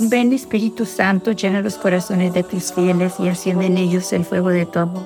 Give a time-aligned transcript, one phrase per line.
[0.00, 4.48] Ven Espíritu Santo, llena los corazones de tus fieles y enciende en ellos el fuego
[4.50, 5.04] de tu amor.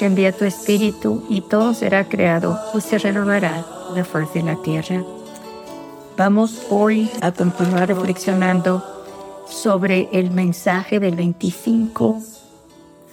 [0.00, 3.64] Envía tu Espíritu y todo será creado, pues se renovará
[3.94, 5.02] la fuerza de la tierra.
[6.16, 8.84] Vamos hoy a continuar reflexionando
[9.48, 12.20] sobre el mensaje del 25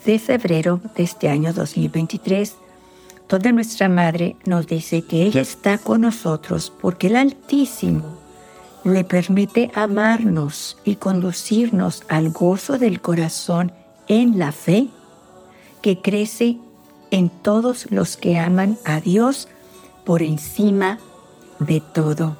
[0.04, 2.56] de febrero de este año 2023,
[3.26, 8.19] donde nuestra Madre nos dice que ella está con nosotros porque el Altísimo
[8.84, 13.72] le permite amarnos y conducirnos al gozo del corazón
[14.08, 14.88] en la fe
[15.82, 16.58] que crece
[17.10, 19.48] en todos los que aman a Dios
[20.04, 20.98] por encima
[21.58, 22.36] de todo.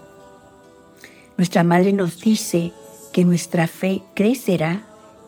[1.37, 2.73] Nuestra Madre nos dice
[3.13, 4.83] que nuestra fe crecerá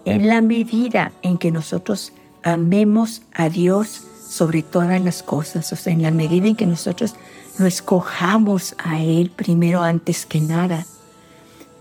[0.04, 5.92] en la medida en que nosotros amemos a Dios sobre todas las cosas, o sea,
[5.92, 7.14] en la medida en que nosotros
[7.58, 10.86] lo escojamos a Él primero antes que nada.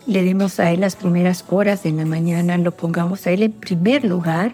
[0.08, 3.52] Le demos a Él las primeras horas de la mañana, lo pongamos a Él en
[3.52, 4.54] primer lugar,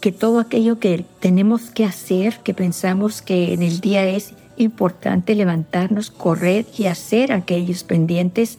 [0.00, 5.34] que todo aquello que tenemos que hacer, que pensamos que en el día es importante
[5.34, 8.58] levantarnos, correr y hacer aquellos pendientes,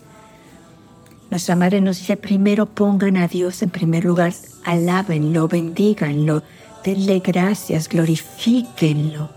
[1.30, 4.33] nuestra madre nos dice, primero pongan a Dios en primer lugar,
[4.64, 6.44] alábenlo, bendíganlo,
[6.83, 9.30] denle gracias, glorifíquenlo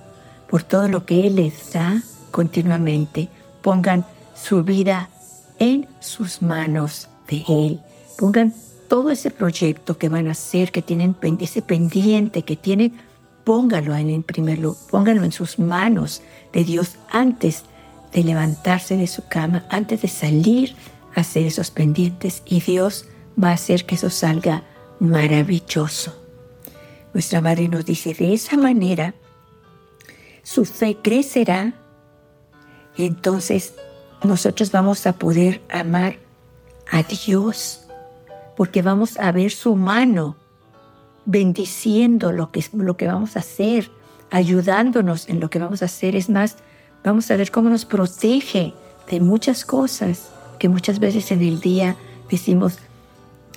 [0.48, 3.28] por todo lo que Él les da continuamente.
[3.62, 5.08] Pongan su vida
[5.58, 7.80] en sus manos de Él.
[8.16, 8.54] Pongan
[8.88, 12.94] todo ese proyecto que van a hacer, que tienen ese pendiente que tienen,
[13.44, 17.64] póngalo en primer lugar, pónganlo en sus manos de Dios antes
[18.12, 20.74] de levantarse de su cama, antes de salir
[21.14, 23.06] hacer esos pendientes y Dios
[23.42, 24.64] va a hacer que eso salga
[25.00, 26.14] maravilloso.
[27.12, 29.14] Nuestra madre nos dice, de esa manera
[30.42, 31.74] su fe crecerá
[32.96, 33.74] y entonces
[34.22, 36.16] nosotros vamos a poder amar
[36.90, 37.84] a Dios
[38.56, 40.36] porque vamos a ver su mano
[41.24, 43.90] bendiciendo lo que, lo que vamos a hacer,
[44.30, 46.16] ayudándonos en lo que vamos a hacer.
[46.16, 46.56] Es más,
[47.04, 48.74] vamos a ver cómo nos protege
[49.10, 51.96] de muchas cosas que muchas veces en el día
[52.30, 52.78] decimos,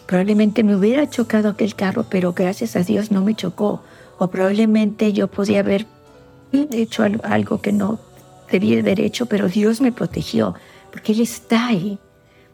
[0.06, 3.82] probablemente me hubiera chocado aquel carro, pero gracias a Dios no me chocó.
[4.20, 5.88] O probablemente yo podía haber
[6.52, 8.00] hecho algo que no
[8.52, 10.54] debía haber hecho, pero Dios me protegió,
[10.92, 11.98] porque Él está ahí.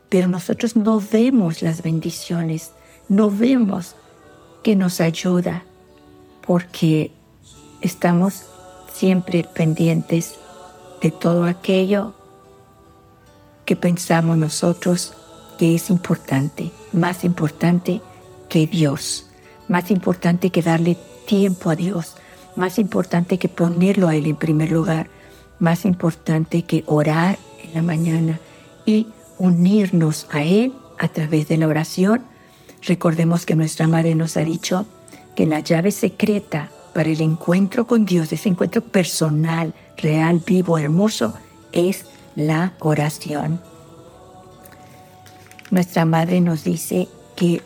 [0.09, 2.71] Pero nosotros no vemos las bendiciones,
[3.09, 3.95] no vemos
[4.63, 5.63] que nos ayuda,
[6.45, 7.11] porque
[7.81, 8.45] estamos
[8.93, 10.35] siempre pendientes
[11.01, 12.13] de todo aquello
[13.65, 15.13] que pensamos nosotros
[15.57, 18.01] que es importante, más importante
[18.49, 19.27] que Dios,
[19.67, 22.15] más importante que darle tiempo a Dios,
[22.55, 25.09] más importante que ponerlo a Él en primer lugar,
[25.59, 28.39] más importante que orar en la mañana
[28.85, 29.07] y
[29.37, 32.23] unirnos a Él a través de la oración.
[32.83, 34.85] Recordemos que nuestra Madre nos ha dicho
[35.35, 41.33] que la llave secreta para el encuentro con Dios, ese encuentro personal, real, vivo, hermoso,
[41.71, 43.61] es la oración.
[45.69, 47.61] Nuestra Madre nos dice que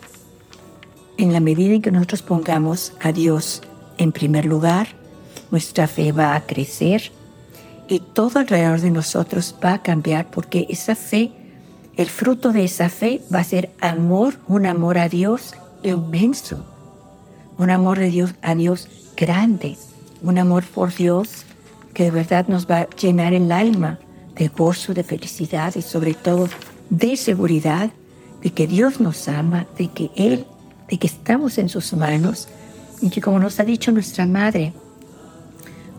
[1.16, 3.62] en la medida en que nosotros pongamos a Dios
[3.96, 4.88] en primer lugar,
[5.50, 7.12] nuestra fe va a crecer
[7.92, 11.30] y todo alrededor de nosotros va a cambiar porque esa fe,
[11.98, 16.64] el fruto de esa fe va a ser amor, un amor a Dios inmenso,
[17.58, 19.76] un amor de Dios a Dios grande,
[20.22, 21.44] un amor por Dios
[21.92, 23.98] que de verdad nos va a llenar el alma
[24.36, 26.48] de gozo, de felicidad y sobre todo
[26.88, 27.90] de seguridad
[28.42, 30.46] de que Dios nos ama, de que Él,
[30.88, 32.48] de que estamos en sus manos
[33.02, 34.72] y que como nos ha dicho nuestra Madre,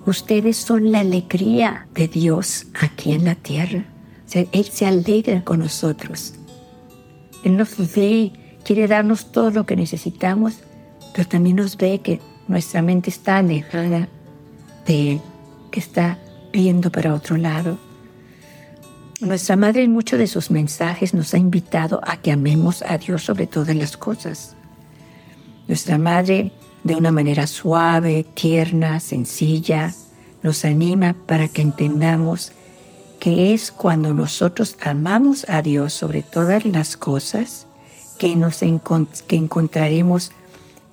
[0.06, 3.86] ustedes son la alegría de Dios aquí en la tierra.
[4.34, 6.34] Él se alegra con nosotros.
[7.44, 8.32] Él nos ve,
[8.64, 10.56] quiere darnos todo lo que necesitamos,
[11.14, 14.08] pero también nos ve que nuestra mente está alejada
[14.86, 15.22] de Él,
[15.72, 16.18] que está
[16.52, 17.78] viendo para otro lado.
[19.22, 23.24] Nuestra Madre en muchos de sus mensajes nos ha invitado a que amemos a Dios
[23.24, 24.56] sobre todas las cosas.
[25.68, 26.52] Nuestra Madre,
[26.84, 29.94] de una manera suave, tierna, sencilla,
[30.42, 32.52] nos anima para que entendamos
[33.20, 37.68] que es cuando nosotros amamos a Dios sobre todas las cosas
[38.18, 40.32] que, nos que encontraremos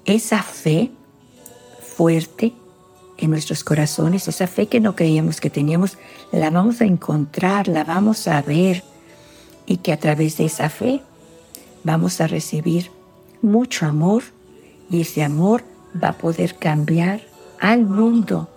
[0.05, 0.93] esa fe
[1.97, 2.53] fuerte
[3.19, 5.99] en nuestros corazones, esa fe que no creíamos que teníamos,
[6.33, 8.85] la vamos a encontrar, la vamos a ver
[9.67, 11.03] y que a través de esa fe
[11.83, 12.91] vamos a recibir
[13.43, 14.23] mucho amor
[14.89, 15.65] y ese amor
[16.03, 17.21] va a poder cambiar
[17.61, 18.49] al mundo,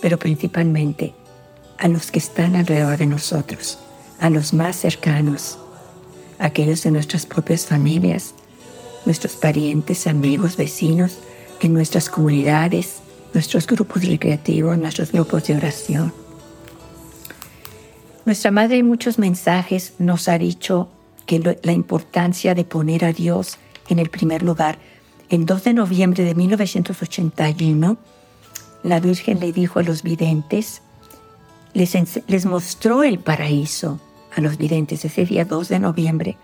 [0.00, 1.14] pero principalmente
[1.78, 3.78] a los que están alrededor de nosotros,
[4.20, 5.58] a los más cercanos,
[6.38, 8.34] aquellos de nuestras propias familias,
[9.04, 11.18] nuestros parientes, amigos, vecinos,
[11.60, 13.00] en nuestras comunidades,
[13.34, 16.12] nuestros grupos recreativos, nuestros grupos de oración.
[18.24, 20.88] Nuestra madre en muchos mensajes nos ha dicho
[21.26, 23.58] que la importancia de poner a Dios
[23.88, 24.78] en el primer lugar.
[25.30, 27.98] El 2 de noviembre de 1981,
[28.82, 30.80] la Virgen le dijo a los videntes,
[31.74, 31.94] les,
[32.26, 34.00] les mostró el paraíso
[34.34, 36.36] a los videntes ese día 2 de noviembre.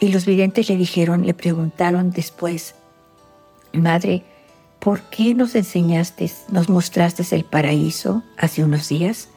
[0.00, 2.74] Y los videntes le dijeron, le preguntaron después,
[3.72, 4.22] Madre,
[4.80, 9.28] ¿por qué nos enseñaste, nos mostraste el paraíso hace unos días?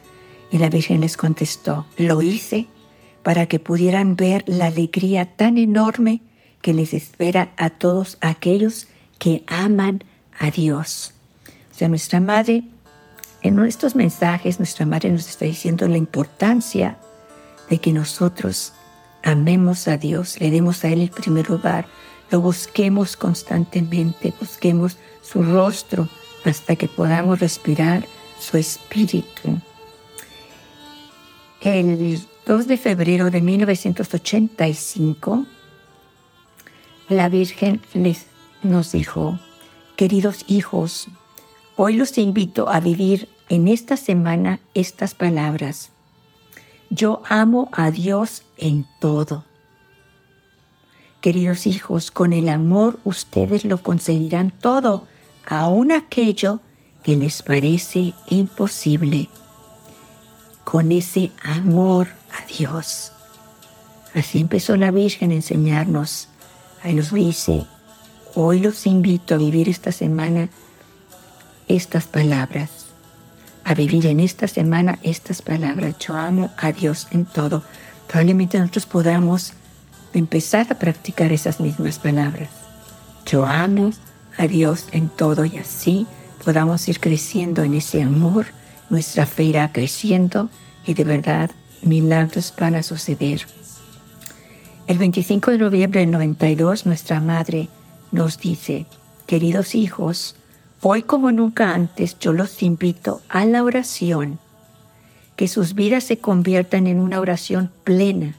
[0.50, 2.66] Y la Virgen les contestó, lo hice
[3.22, 6.20] para que pudieran ver la alegría tan enorme
[6.62, 8.86] que les espera a todos aquellos
[9.18, 10.04] que aman
[10.38, 11.12] a Dios.
[11.70, 12.64] O sea, nuestra Madre,
[13.42, 16.96] en nuestros mensajes, nuestra Madre nos está diciendo la importancia
[17.68, 18.72] de que nosotros
[19.22, 21.86] amemos a Dios, le demos a Él el primer lugar,
[22.30, 26.08] lo busquemos constantemente, busquemos su rostro
[26.44, 28.06] hasta que podamos respirar
[28.38, 29.60] su espíritu.
[31.60, 35.46] El 2 de febrero de 1985,
[37.08, 38.26] la Virgen les,
[38.62, 39.38] nos dijo,
[39.96, 41.08] queridos hijos,
[41.76, 45.90] hoy los invito a vivir en esta semana estas palabras.
[46.90, 49.44] Yo amo a Dios en todo.
[51.20, 55.06] Queridos hijos, con el amor ustedes lo conseguirán todo,
[55.46, 56.60] aun aquello
[57.02, 59.28] que les parece imposible.
[60.64, 63.12] Con ese amor a Dios.
[64.14, 66.28] Así empezó la Virgen a enseñarnos.
[66.82, 67.66] Ahí nos dice,
[68.34, 70.48] hoy los invito a vivir esta semana
[71.68, 72.82] estas palabras
[73.64, 75.96] a vivir en esta semana estas palabras.
[75.98, 77.62] Yo amo a Dios en todo.
[78.08, 79.52] Probablemente nosotros podamos
[80.12, 82.50] empezar a practicar esas mismas palabras.
[83.26, 83.92] Yo amo
[84.36, 86.06] a Dios en todo y así
[86.44, 88.46] podamos ir creciendo en ese amor,
[88.90, 90.50] nuestra fe irá creciendo
[90.84, 91.50] y de verdad
[91.82, 93.46] milagros van a suceder.
[94.86, 97.68] El 25 de noviembre del 92 nuestra madre
[98.10, 98.86] nos dice,
[99.26, 100.36] queridos hijos,
[100.84, 104.40] Hoy como nunca antes yo los invito a la oración,
[105.36, 108.34] que sus vidas se conviertan en una oración plena.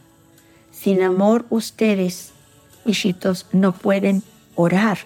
[0.69, 2.33] Sin amor ustedes,
[2.85, 4.23] hijitos, no pueden
[4.55, 4.97] orar.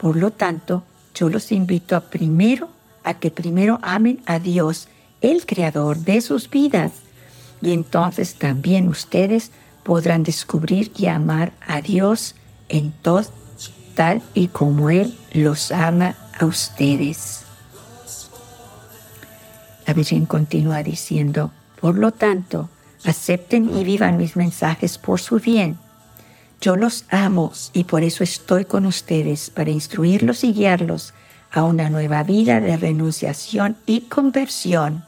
[0.00, 0.82] Por lo tanto,
[1.14, 2.70] yo los invito a primero
[3.04, 4.88] a que primero amen a Dios,
[5.20, 6.92] el creador de sus vidas.
[7.60, 9.50] Y entonces también ustedes
[9.88, 12.34] podrán descubrir y amar a Dios
[12.68, 13.24] en todo
[13.94, 17.44] tal y como Él los ama a ustedes.
[19.86, 22.68] La Virgen continúa diciendo, por lo tanto,
[23.02, 25.78] acepten y vivan mis mensajes por su bien.
[26.60, 31.14] Yo los amo y por eso estoy con ustedes para instruirlos y guiarlos
[31.50, 35.06] a una nueva vida de renunciación y conversión.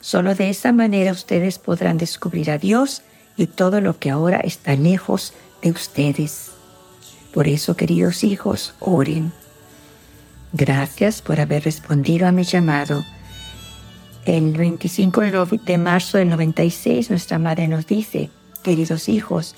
[0.00, 3.00] Solo de esa manera ustedes podrán descubrir a Dios
[3.38, 5.32] y todo lo que ahora está lejos
[5.62, 6.50] de ustedes.
[7.32, 9.32] Por eso, queridos hijos, oren.
[10.52, 13.04] Gracias por haber respondido a mi llamado.
[14.26, 15.20] El 25
[15.64, 18.28] de marzo del 96 nuestra madre nos dice,
[18.62, 19.54] queridos hijos,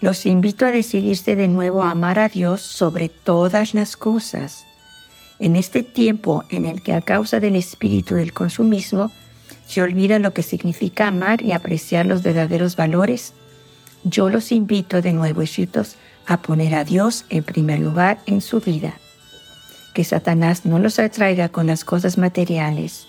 [0.00, 4.64] los invito a decidirse de nuevo a amar a Dios sobre todas las cosas.
[5.40, 9.10] En este tiempo en el que a causa del espíritu del consumismo
[9.68, 13.34] se olvida lo que significa amar y apreciar los verdaderos valores,
[14.02, 15.96] yo los invito de nuevo, hijitos,
[16.26, 18.94] a poner a Dios en primer lugar en su vida
[19.98, 23.08] que Satanás no los atraiga con las cosas materiales,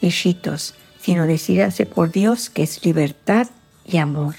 [0.00, 3.46] hijitos, sino decídanse por Dios que es libertad
[3.84, 4.34] y amor.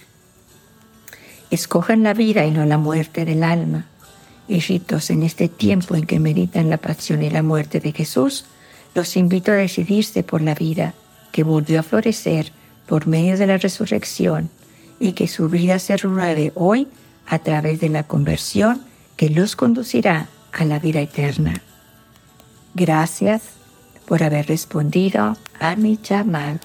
[1.49, 3.85] Escojan la vida y no la muerte del alma.
[4.49, 8.43] Hijitos, en este tiempo en que meditan la pasión y la muerte de Jesús,
[8.93, 10.93] los invito a decidirse por la vida
[11.37, 12.51] que volvió a florecer
[12.87, 14.49] por medio de la resurrección
[14.99, 16.87] y que su vida se renueve hoy
[17.27, 18.81] a través de la conversión
[19.17, 21.61] que los conducirá a la vida eterna.
[22.73, 23.43] Gracias
[24.07, 26.57] por haber respondido a mi llamado.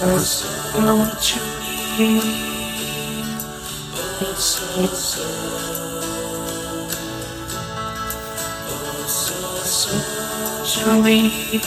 [0.00, 0.96] Cause I know
[1.98, 2.20] you
[4.22, 5.20] Oh so so
[8.66, 9.92] Oh so
[10.72, 11.60] so